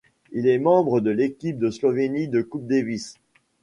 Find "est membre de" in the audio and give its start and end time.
0.47-1.11